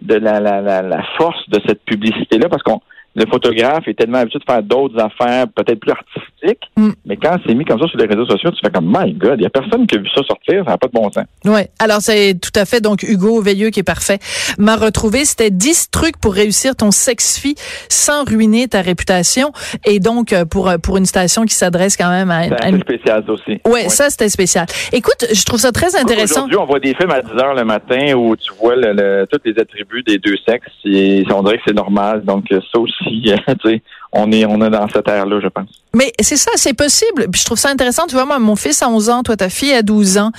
de 0.03 0.15
la, 0.15 0.41
la, 0.41 0.61
la, 0.61 0.83
la 0.83 1.03
force 1.17 1.49
de 1.49 1.61
cette 1.67 1.83
publicité-là, 1.85 2.49
parce 2.49 2.63
qu'on 2.63 2.81
le 3.17 3.27
photographe 3.27 3.89
est 3.89 3.95
tellement 3.95 4.19
habitué 4.19 4.39
de 4.39 4.45
faire 4.45 4.63
d'autres 4.63 4.99
affaires, 5.01 5.47
peut-être 5.49 5.81
plus 5.81 5.91
artistiques, 5.93 6.63
Mm. 6.77 6.91
mais 7.07 7.17
quand 7.17 7.37
c'est 7.47 7.55
mis 7.55 7.65
comme 7.65 7.81
ça 7.81 7.89
sur 7.89 7.99
les 7.99 8.07
réseaux 8.07 8.27
sociaux, 8.27 8.51
tu 8.51 8.59
fais 8.65 8.71
comme 8.71 8.87
My 8.87 9.13
God, 9.15 9.37
il 9.39 9.43
y 9.43 9.47
a 9.47 9.51
personne 9.51 9.87
qui 9.87 9.97
a 9.97 9.99
vu 9.99 10.09
ça 10.15 10.23
sortir, 10.23 10.63
ça 10.65 10.71
n'a 10.73 10.79
pas 10.79 10.87
de 10.87 10.93
bon 10.93 11.11
sens. 11.11 11.25
Ouais. 11.45 11.71
Alors 11.81 11.99
c'est 12.01 12.35
tout 12.41 12.53
à 12.55 12.65
fait 12.67 12.81
donc 12.81 13.03
Hugo 13.03 13.41
Veilleux 13.41 13.71
qui 13.71 13.81
est 13.81 13.83
parfait. 13.83 14.19
M'a 14.59 14.77
retrouvé, 14.77 15.25
c'était 15.25 15.51
10 15.51 15.91
trucs 15.91 16.19
pour 16.19 16.35
réussir 16.35 16.77
ton 16.77 16.91
sex-fi 16.91 17.55
sans 17.89 18.25
ruiner 18.25 18.69
ta 18.69 18.81
réputation 18.83 19.51
et 19.85 19.99
donc 19.99 20.33
euh, 20.33 20.45
pour 20.45 20.69
euh, 20.69 20.77
pour 20.79 20.97
une 20.99 21.07
station 21.07 21.45
qui 21.45 21.55
s'adresse 21.55 21.97
quand 21.97 22.11
même 22.11 22.31
à, 22.31 22.45
C'est 22.49 22.65
à 22.65 22.69
une 22.69 22.81
spécial 22.81 23.25
ça 23.27 23.33
aussi. 23.33 23.61
Ouais, 23.67 23.89
ça 23.89 24.11
c'était 24.11 24.29
spécial. 24.29 24.67
Écoute, 24.93 25.27
je 25.33 25.45
trouve 25.45 25.59
ça 25.61 25.73
très 25.73 25.97
intéressant. 25.97 26.41
Aujourd'hui, 26.41 26.59
on 26.59 26.67
voit 26.67 26.81
des 26.81 26.95
films 26.95 27.11
à 27.11 27.23
10 27.23 27.31
heures 27.43 27.55
le 27.55 27.65
matin 27.65 28.15
où 28.15 28.37
tu 28.37 28.53
vois 28.61 28.77
le, 28.77 28.93
le- 28.93 29.27
tous 29.31 29.41
les 29.45 29.59
attributs 29.61 30.03
des 30.03 30.19
deux 30.19 30.37
sexes 30.47 30.69
et 30.85 31.25
on 31.35 31.43
dirait 31.43 31.57
que 31.57 31.63
c'est 31.67 31.75
normal. 31.75 32.23
Donc 32.25 32.45
ça 32.51 32.79
aussi, 32.79 33.06
sais, 33.65 33.83
on 34.13 34.31
est 34.33 34.45
on 34.45 34.61
est 34.65 34.71
dans 34.71 34.89
cette 34.89 35.09
ère-là, 35.09 35.41
je 35.43 35.49
pense. 35.49 35.69
Mais 35.95 36.13
c'est 36.21 36.37
ça, 36.37 36.51
c'est 36.57 36.75
possible. 36.75 37.27
Puis 37.31 37.41
je 37.41 37.47
trouve 37.47 37.59
ça 37.59 37.71
intéressant. 37.71 38.07
Tu 38.07 38.15
vois, 38.15 38.25
moi, 38.25 38.39
mon 38.39 38.57
fils 38.57 38.83
a 38.83 38.89
11 38.89 39.11
ans, 39.11 39.23
toi, 39.23 39.37
ta 39.37 39.49
fille 39.49 39.73
a 39.73 39.83
12 39.83 40.19
ans. 40.19 40.31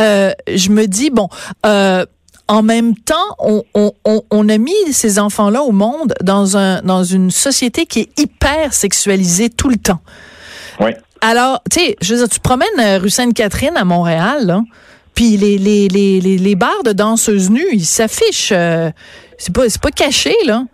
Euh, 0.00 0.32
je 0.52 0.70
me 0.70 0.86
dis, 0.86 1.10
bon, 1.10 1.28
euh, 1.66 2.04
en 2.48 2.62
même 2.62 2.94
temps, 2.96 3.14
on, 3.38 3.62
on, 3.74 3.92
on, 4.04 4.22
on 4.30 4.48
a 4.48 4.58
mis 4.58 4.72
ces 4.92 5.18
enfants-là 5.18 5.62
au 5.62 5.72
monde 5.72 6.14
dans, 6.22 6.56
un, 6.56 6.82
dans 6.82 7.04
une 7.04 7.30
société 7.30 7.86
qui 7.86 8.00
est 8.00 8.20
hyper 8.20 8.74
sexualisée 8.74 9.48
tout 9.50 9.68
le 9.68 9.76
temps. 9.76 10.00
Oui. 10.80 10.90
Alors, 11.20 11.62
tu 11.70 11.78
sais, 11.80 11.96
je 12.02 12.14
veux 12.14 12.18
dire, 12.20 12.28
tu 12.28 12.40
promènes 12.40 12.68
euh, 12.80 12.98
rue 12.98 13.10
Sainte-Catherine 13.10 13.76
à 13.76 13.84
Montréal, 13.84 14.44
là, 14.46 14.60
puis 15.14 15.36
les, 15.36 15.56
les, 15.56 15.88
les, 15.88 16.20
les, 16.20 16.36
les 16.38 16.54
bars 16.56 16.82
de 16.84 16.92
danseuses 16.92 17.50
nues, 17.50 17.68
ils 17.72 17.84
s'affichent. 17.84 18.50
euh, 18.52 18.90
c'est 19.38 19.54
pas, 19.54 19.68
c'est 19.68 19.80
pas 19.80 19.90
caché, 19.90 20.34
là. 20.46 20.64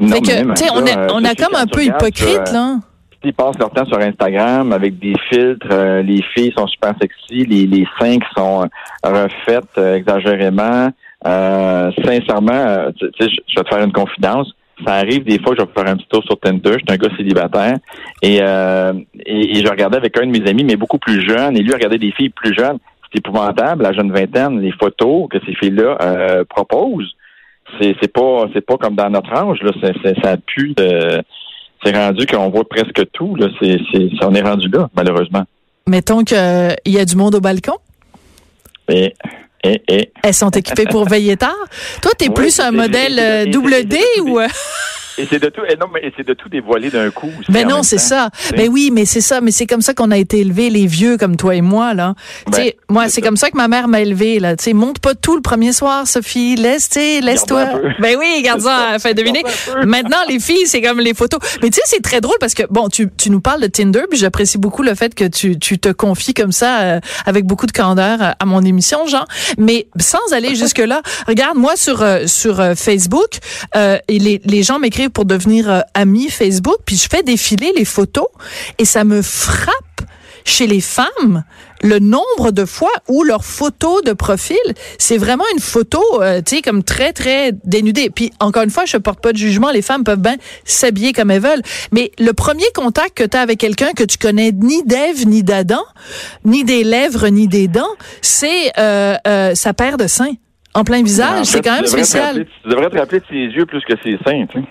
Non, 0.00 0.12
fait 0.16 0.20
que, 0.20 0.46
on, 0.50 0.54
ça, 0.54 0.66
a, 0.66 0.98
euh, 0.98 1.06
on 1.14 1.24
a 1.24 1.34
comme 1.34 1.54
un 1.54 1.66
peu 1.66 1.80
sur, 1.82 1.94
hypocrite, 1.94 2.48
euh, 2.48 2.52
là. 2.52 2.76
Ils 3.24 3.32
passent 3.34 3.58
leur 3.58 3.70
temps 3.70 3.84
sur 3.84 3.98
Instagram 3.98 4.72
avec 4.72 4.98
des 4.98 5.14
filtres. 5.28 5.66
euh, 5.72 6.02
les 6.02 6.22
filles 6.34 6.52
sont 6.56 6.68
super 6.68 6.94
sexy. 7.00 7.44
Les, 7.46 7.66
les 7.66 7.84
seins 7.98 8.18
qui 8.18 8.28
sont 8.36 8.62
euh, 8.62 9.26
refaites 9.26 9.64
euh, 9.76 9.96
exagérément. 9.96 10.88
Euh, 11.26 11.90
sincèrement, 12.04 12.52
euh, 12.52 12.90
tu 12.96 13.06
sais, 13.18 13.28
je 13.28 13.40
je 13.48 13.58
vais 13.58 13.64
te 13.64 13.68
faire 13.68 13.84
une 13.84 13.92
confidence. 13.92 14.52
Ça 14.86 14.92
arrive 14.94 15.24
des 15.24 15.40
fois 15.40 15.56
que 15.56 15.60
je 15.62 15.66
vais 15.66 15.72
faire 15.74 15.92
un 15.92 15.96
petit 15.96 16.06
tour 16.08 16.22
sur 16.22 16.38
Tinder. 16.38 16.74
Je 16.74 16.78
suis 16.78 16.84
un 16.90 16.96
gars 16.96 17.16
célibataire. 17.16 17.76
Et, 18.22 18.38
euh, 18.40 18.92
et, 19.26 19.58
et 19.58 19.64
je 19.64 19.68
regardais 19.68 19.96
avec 19.96 20.16
un 20.16 20.24
de 20.26 20.30
mes 20.38 20.48
amis, 20.48 20.62
mais 20.62 20.76
beaucoup 20.76 20.98
plus 20.98 21.20
jeune. 21.26 21.56
Et 21.56 21.60
lui 21.62 21.72
regardait 21.72 21.98
des 21.98 22.12
filles 22.12 22.28
plus 22.30 22.54
jeunes. 22.54 22.78
C'est 23.10 23.18
épouvantable, 23.18 23.82
la 23.82 23.92
jeune 23.92 24.12
vingtaine, 24.12 24.60
les 24.60 24.70
photos 24.70 25.28
que 25.28 25.38
ces 25.44 25.54
filles-là 25.54 25.96
euh, 26.02 26.44
proposent. 26.48 27.12
C'est 27.80 27.94
c'est 28.00 28.12
pas 28.12 28.46
c'est 28.54 28.60
pas 28.64 28.76
comme 28.76 28.94
dans 28.94 29.10
notre 29.10 29.32
âge. 29.32 29.58
Là. 29.62 29.70
C'est- 29.82 29.94
c'est- 30.02 30.20
ça 30.22 30.36
pue 30.36 30.74
de 30.76 31.22
c'est 31.84 31.94
rendu 31.96 32.26
qu'on 32.26 32.48
voit 32.50 32.68
presque 32.68 33.02
tout. 33.12 33.36
Là. 33.36 33.48
C'est, 33.60 33.78
c'est, 33.92 34.08
on 34.22 34.34
est 34.34 34.42
rendu 34.42 34.68
là, 34.68 34.88
malheureusement. 34.96 35.44
Mettons 35.86 36.24
qu'il 36.24 36.36
y 36.86 36.98
a 36.98 37.04
du 37.04 37.16
monde 37.16 37.36
au 37.36 37.40
balcon. 37.40 37.76
Et, 38.90 39.14
et, 39.62 39.82
et. 39.88 40.12
Elles 40.24 40.34
sont 40.34 40.50
équipées 40.50 40.86
pour 40.86 41.06
veiller 41.08 41.36
tard. 41.36 41.54
Toi, 42.02 42.12
t'es 42.18 42.28
Oui, 42.28 42.34
plus 42.34 42.58
un 42.60 42.72
modèle 42.72 43.18
euh, 43.18 43.46
double 43.46 43.84
D 43.84 43.98
ou... 44.22 44.40
Et 45.18 45.26
c'est 45.28 45.38
de 45.42 45.48
tout, 45.48 45.62
et 45.68 45.76
non, 45.76 45.86
mais 45.92 46.12
c'est 46.16 46.26
de 46.26 46.34
tout 46.34 46.48
dévoiler 46.48 46.90
d'un 46.90 47.10
coup. 47.10 47.30
Ben 47.48 47.66
en 47.66 47.76
non, 47.78 47.82
c'est 47.82 47.98
ça. 47.98 48.30
Ben 48.56 48.68
oui, 48.70 48.90
mais 48.92 49.04
c'est 49.04 49.20
ça. 49.20 49.40
Mais 49.40 49.50
c'est 49.50 49.66
comme 49.66 49.82
ça 49.82 49.94
qu'on 49.94 50.10
a 50.10 50.16
été 50.16 50.38
élevés, 50.40 50.70
les 50.70 50.86
vieux 50.86 51.16
comme 51.16 51.36
toi 51.36 51.54
et 51.54 51.60
moi 51.60 51.94
là. 51.94 52.14
tu 52.46 52.52
sais, 52.52 52.76
Ben, 52.88 52.94
moi, 52.94 53.08
c'est 53.08 53.20
comme 53.20 53.36
ça 53.36 53.50
que 53.50 53.56
ma 53.56 53.68
mère 53.68 53.88
m'a 53.88 54.00
élevé 54.00 54.38
là. 54.38 54.56
Tu 54.56 54.64
sais, 54.64 54.72
monte 54.72 55.00
pas 55.00 55.14
tout 55.14 55.34
le 55.36 55.42
premier 55.42 55.72
soir, 55.72 56.06
Sophie. 56.06 56.56
Laisse, 56.56 56.88
tu 56.88 57.00
sais, 57.00 57.20
laisse-toi. 57.20 57.66
Ben 58.00 58.16
oui, 58.18 58.42
garde 58.42 58.60
ça. 58.60 58.96
Fait 58.98 59.14
deviner. 59.14 59.42
Maintenant, 59.84 60.18
les 60.28 60.38
filles, 60.40 60.66
c'est 60.66 60.80
comme 60.82 61.00
les 61.00 61.14
photos. 61.14 61.40
Mais 61.62 61.70
tu 61.70 61.76
sais, 61.76 61.82
c'est 61.86 62.02
très 62.02 62.20
drôle 62.20 62.36
parce 62.40 62.54
que 62.54 62.62
bon, 62.70 62.88
tu, 62.88 63.08
tu 63.16 63.30
nous 63.30 63.40
parles 63.40 63.60
de 63.60 63.66
Tinder, 63.66 64.02
puis 64.08 64.18
j'apprécie 64.18 64.58
beaucoup 64.58 64.82
le 64.82 64.94
fait 64.94 65.14
que 65.14 65.24
tu, 65.24 65.58
tu 65.58 65.78
te 65.78 65.88
confies 65.90 66.34
comme 66.34 66.52
ça 66.52 66.80
euh, 66.80 67.00
avec 67.26 67.44
beaucoup 67.44 67.66
de 67.66 67.72
candeur 67.72 68.22
euh, 68.22 68.30
à 68.38 68.44
mon 68.46 68.62
émission, 68.62 69.06
Jean. 69.06 69.24
Mais 69.58 69.88
sans 69.98 70.32
aller 70.32 70.54
jusque 70.54 70.78
là, 70.78 71.02
regarde 71.26 71.56
moi 71.56 71.76
sur 71.76 72.02
euh, 72.02 72.26
sur 72.26 72.60
euh, 72.60 72.74
Facebook, 72.74 73.38
euh, 73.76 73.98
et 74.08 74.18
les 74.18 74.40
les 74.44 74.62
gens 74.62 74.78
m'écrivent 74.78 75.07
pour 75.10 75.24
devenir 75.24 75.70
euh, 75.70 75.80
amis 75.94 76.28
Facebook, 76.30 76.76
puis 76.84 76.96
je 76.96 77.08
fais 77.10 77.22
défiler 77.22 77.72
les 77.76 77.84
photos 77.84 78.26
et 78.78 78.84
ça 78.84 79.04
me 79.04 79.22
frappe 79.22 79.74
chez 80.44 80.66
les 80.66 80.80
femmes 80.80 81.44
le 81.82 81.98
nombre 82.00 82.50
de 82.52 82.64
fois 82.64 82.90
où 83.06 83.22
leur 83.22 83.44
photo 83.44 84.00
de 84.02 84.12
profil, 84.12 84.56
c'est 84.98 85.16
vraiment 85.18 85.44
une 85.54 85.60
photo, 85.60 86.02
euh, 86.22 86.40
tu 86.44 86.56
sais, 86.56 86.62
comme 86.62 86.82
très, 86.82 87.12
très 87.12 87.52
dénudée. 87.64 88.10
Puis, 88.10 88.32
encore 88.40 88.64
une 88.64 88.70
fois, 88.70 88.84
je 88.84 88.96
porte 88.96 89.20
pas 89.20 89.32
de 89.32 89.36
jugement, 89.36 89.70
les 89.70 89.82
femmes 89.82 90.02
peuvent 90.02 90.18
bien 90.20 90.34
s'habiller 90.64 91.12
comme 91.12 91.30
elles 91.30 91.42
veulent. 91.42 91.62
Mais 91.92 92.10
le 92.18 92.32
premier 92.32 92.64
contact 92.74 93.16
que 93.18 93.22
tu 93.24 93.36
as 93.36 93.42
avec 93.42 93.58
quelqu'un 93.60 93.92
que 93.92 94.02
tu 94.02 94.18
connais 94.18 94.50
ni 94.50 94.82
d'Ève, 94.84 95.24
ni 95.28 95.44
d'Adam, 95.44 95.82
ni 96.44 96.64
des 96.64 96.82
lèvres, 96.82 97.28
ni 97.28 97.46
des 97.46 97.68
dents, 97.68 97.94
c'est 98.22 98.72
euh, 98.78 99.14
euh, 99.28 99.54
sa 99.54 99.72
paire 99.74 99.98
de 99.98 100.08
seins 100.08 100.32
en 100.74 100.82
plein 100.82 101.00
En 101.00 101.04
visage. 101.04 101.46
fait, 101.46 101.58
c'est 101.58 101.62
quand 101.62 101.76
même 101.76 101.86
spécial. 101.86 102.24
rappeler- 102.38 102.48
Tu 102.64 102.68
devrais 102.70 102.90
te 102.90 102.96
rappeler 102.98 103.20
de 103.20 103.24
ses 103.30 103.36
yeux 103.56 103.66
plus 103.66 103.82
que 103.82 103.94
ses 104.02 104.18
seins, 104.26 104.46
tu 104.50 104.58
sais, 104.60 104.64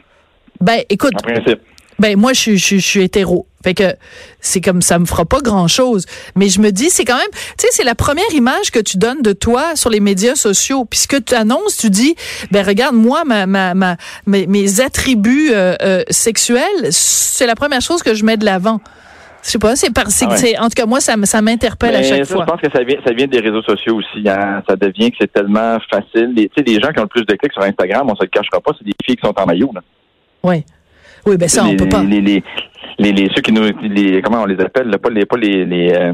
Ben, 0.62 0.82
écoute, 0.90 1.14
en 1.16 1.20
principe. 1.32 1.60
Ben 2.00 2.16
moi 2.16 2.32
je, 2.34 2.40
suis- 2.40 2.58
je, 2.60 2.76
je 2.76 2.80
suis 2.88 3.02
hétéro. 3.02 3.48
Fait 3.64 3.74
que 3.74 3.96
c'est 4.40 4.62
comme 4.62 4.84
ça 4.84 5.00
me 5.00 5.06
fera 5.06 5.26
pas 5.26 5.40
grand-chose, 5.42 6.06
mais 6.36 6.48
je 6.48 6.62
me 6.62 6.70
dis 6.70 6.92
c'est 6.92 7.06
quand 7.06 7.18
même 7.18 7.32
tu 7.34 7.40
sais 7.58 7.68
c'est 7.72 7.84
la 7.84 7.96
première 7.96 8.32
image 8.36 8.70
que 8.70 8.78
tu 8.80 8.98
donnes 8.98 9.24
de 9.24 9.34
toi 9.34 9.76
sur 9.76 9.90
les 9.90 10.00
médias 10.00 10.36
sociaux. 10.36 10.86
Puis 10.86 11.00
ce 11.00 11.08
que 11.08 11.18
tu 11.18 11.34
annonces, 11.34 11.76
tu 11.78 11.90
dis 11.90 12.16
ben 12.52 12.64
regarde 12.64 12.94
moi 12.96 13.24
ma 13.26 13.48
ma, 13.48 13.74
ma 13.74 13.98
mes, 14.28 14.46
mes 14.46 14.80
attributs 14.80 15.50
euh, 15.52 15.74
euh, 15.82 16.04
sexuels, 16.12 16.62
c'est 16.92 17.48
la 17.48 17.56
première 17.56 17.82
chose 17.82 18.04
que 18.04 18.14
je 18.14 18.24
mets 18.24 18.38
de 18.38 18.46
l'avant. 18.46 18.80
Je 19.44 19.50
sais 19.50 19.60
pas, 19.60 19.76
c'est 19.76 19.92
par 19.92 20.12
c'est 20.12 20.26
Ah 20.30 20.36
ouais. 20.36 20.58
en 20.60 20.66
tout 20.66 20.76
cas 20.76 20.86
moi 20.86 21.00
ça 21.00 21.16
ça 21.24 21.42
m'interpelle 21.42 21.96
à 21.96 22.04
chaque 22.04 22.28
ça, 22.28 22.36
fois. 22.36 22.46
Je 22.48 22.52
pense 22.52 22.62
que 22.62 22.72
ça 22.78 22.84
vient, 22.84 22.98
ça 23.04 23.12
vient 23.12 23.26
des 23.26 23.40
réseaux 23.40 23.64
sociaux 23.64 23.96
aussi. 23.96 24.30
hein. 24.30 24.62
Ça 24.70 24.76
devient 24.76 25.10
que 25.10 25.18
c'est 25.20 25.34
tellement 25.34 25.78
facile. 25.90 26.32
Tu 26.36 26.44
sais, 26.56 26.64
les 26.64 26.80
gens 26.80 26.92
qui 26.94 27.00
ont 27.00 27.04
le 27.04 27.08
plus 27.08 27.26
de 27.26 27.34
clics 27.34 27.54
sur 27.54 27.64
Instagram, 27.64 28.08
on 28.08 28.16
se 28.16 28.22
le 28.22 28.30
cachera 28.30 28.62
pas, 28.62 28.72
c'est 28.78 28.86
des 28.86 28.94
filles 29.04 29.16
qui 29.16 29.26
sont 29.26 29.34
en 29.36 29.46
maillot. 29.48 29.72
Là. 29.74 29.82
Oui. 30.44 30.63
Oui, 31.25 31.38
ben 31.38 31.48
ça 31.50 31.63
les, 31.63 31.72
on 31.72 31.75
peut 31.75 31.89
pas. 31.89 32.03
Les, 32.03 32.22
les, 32.22 32.44
les, 33.12 33.29
ceux 33.36 33.41
qui 33.41 33.51
nous, 33.51 33.63
les, 33.82 34.22
comment 34.22 34.41
on 34.44 34.46
les 34.46 34.60
appelle, 34.63 34.88
là, 34.88 34.98
pas 34.98 35.10
les, 35.10 35.25
pas 35.25 35.38
les, 35.38 35.65
les 35.65 35.91
euh, 35.94 36.13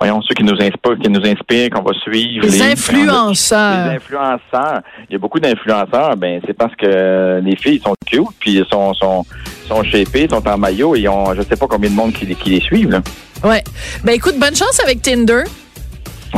voyons, 0.00 0.20
ceux 0.22 0.34
qui 0.34 0.44
nous 0.44 0.54
inspirent, 0.54 0.98
qui 1.02 1.10
nous 1.10 1.20
inspirent, 1.26 1.70
qu'on 1.70 1.82
va 1.82 1.92
suivre. 1.94 2.44
Les 2.46 2.50
Les 2.52 2.62
influenceurs. 2.62 3.90
influenceurs. 3.90 4.80
Il 5.08 5.12
y 5.12 5.16
a 5.16 5.18
beaucoup 5.18 5.40
d'influenceurs. 5.40 6.16
Ben, 6.16 6.40
c'est 6.46 6.54
parce 6.56 6.74
que 6.76 7.40
les 7.44 7.56
filles 7.56 7.80
sont 7.84 7.94
cute, 8.06 8.24
puis 8.40 8.64
sont, 8.70 8.94
sont, 8.94 9.24
sont 9.68 9.82
shapées, 9.84 10.26
sont 10.30 10.46
en 10.48 10.56
maillot, 10.58 10.96
et 10.96 11.00
ils 11.00 11.08
ont, 11.08 11.34
je 11.34 11.42
sais 11.42 11.56
pas 11.56 11.66
combien 11.66 11.90
de 11.90 11.94
monde 11.94 12.12
qui, 12.12 12.24
les- 12.26 12.34
qui 12.34 12.50
les 12.50 12.60
suivent, 12.60 12.90
là. 12.90 13.02
Ouais. 13.44 13.62
Ben 14.02 14.12
écoute, 14.12 14.38
bonne 14.38 14.56
chance 14.56 14.80
avec 14.82 15.02
Tinder. 15.02 15.42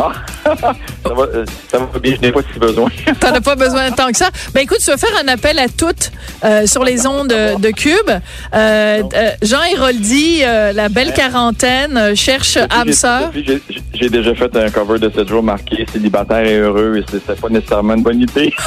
Ah, 0.01 0.13
ça, 1.05 1.15
va, 1.15 1.23
euh, 1.25 1.45
ça 1.71 1.79
va 1.79 1.99
bien, 1.99 2.15
je 2.17 2.21
n'ai 2.21 2.33
pas 2.33 2.41
si 2.53 2.59
besoin. 2.59 2.89
T'en 3.21 3.33
as 3.35 3.41
pas 3.41 3.57
besoin 3.57 3.91
tant 3.91 4.09
que 4.11 4.17
ça. 4.17 4.31
Ben 4.55 4.61
écoute, 4.63 4.79
tu 4.79 4.91
vas 4.91 4.97
faire 4.97 5.11
un 5.23 5.29
appel 5.29 5.59
à 5.59 5.69
toutes 5.69 6.11
euh, 6.45 6.67
sur 6.67 6.85
les 6.85 7.07
ondes 7.07 7.29
de, 7.29 7.61
de 7.61 7.71
Cube. 7.71 8.11
Euh, 8.11 9.03
euh, 9.15 9.31
Jean 9.43 9.63
Héroldi, 9.65 10.41
euh, 10.43 10.73
la 10.73 10.89
belle 10.89 11.13
quarantaine, 11.13 11.97
euh, 11.97 12.15
cherche 12.15 12.57
âme 12.57 12.87
J'ai- 12.87 12.93
sœur. 12.93 13.31
déjà 14.11 14.35
fait 14.35 14.57
un 14.57 14.71
cover 14.71 14.99
de 14.99 15.11
7 15.11 15.29
jours 15.29 15.43
marqué 15.43 15.85
célibataire 15.93 16.47
et 16.47 16.57
heureux, 16.59 16.99
et 16.99 17.05
c'était 17.11 17.35
pas 17.35 17.49
nécessairement 17.49 17.95
une 17.95 18.03
bonne 18.03 18.21
idée. 18.23 18.53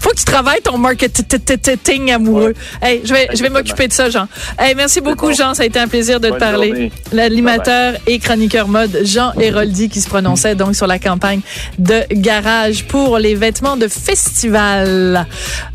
Faut 0.00 0.10
que 0.10 0.16
tu 0.16 0.24
travailles 0.24 0.60
ton 0.62 0.78
marketing 0.78 2.12
amoureux. 2.12 2.54
Hey, 2.82 3.02
je 3.04 3.12
vais, 3.12 3.28
je 3.34 3.42
vais 3.42 3.50
m'occuper 3.50 3.88
de 3.88 3.92
ça, 3.92 4.10
Jean. 4.10 4.28
Hey, 4.58 4.74
merci 4.74 5.00
beaucoup, 5.00 5.28
bon. 5.28 5.34
Jean. 5.34 5.54
Ça 5.54 5.62
a 5.62 5.66
été 5.66 5.78
un 5.78 5.88
plaisir 5.88 6.20
de 6.20 6.30
te 6.30 6.38
parler. 6.38 6.90
L'animateur 7.12 7.94
et 8.06 8.18
chroniqueur 8.18 8.68
mode 8.68 9.00
Jean 9.04 9.32
Héroldi 9.40 9.88
qui 9.88 10.00
se 10.00 10.08
prononçait 10.08 10.54
donc 10.54 10.74
sur 10.74 10.86
la 10.86 10.98
campagne 10.98 11.40
de 11.78 12.02
garage 12.10 12.84
pour 12.84 13.18
les 13.18 13.34
vêtements 13.34 13.76
de 13.76 13.88
festival. 13.88 15.26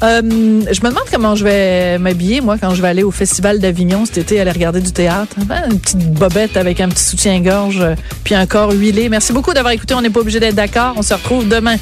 Euh, 0.03 0.21
je 0.21 0.81
me 0.81 0.89
demande 0.89 1.03
comment 1.11 1.35
je 1.35 1.43
vais 1.43 1.97
m'habiller, 1.97 2.41
moi, 2.41 2.57
quand 2.59 2.73
je 2.73 2.81
vais 2.81 2.87
aller 2.87 3.03
au 3.03 3.11
Festival 3.11 3.59
d'Avignon 3.59 4.05
cet 4.05 4.17
été, 4.17 4.39
aller 4.39 4.51
regarder 4.51 4.81
du 4.81 4.91
théâtre. 4.91 5.35
Hein, 5.49 5.69
Une 5.69 5.79
petite 5.79 5.99
bobette 6.13 6.57
avec 6.57 6.79
un 6.79 6.89
petit 6.89 7.03
soutien-gorge, 7.03 7.79
euh, 7.81 7.95
puis 8.23 8.35
un 8.35 8.45
corps 8.45 8.71
huilé. 8.71 9.09
Merci 9.09 9.33
beaucoup 9.33 9.53
d'avoir 9.53 9.73
écouté. 9.73 9.93
On 9.93 10.01
n'est 10.01 10.09
pas 10.09 10.21
obligé 10.21 10.39
d'être 10.39 10.55
d'accord. 10.55 10.93
On 10.97 11.01
se 11.01 11.13
retrouve 11.13 11.47
demain. 11.47 11.77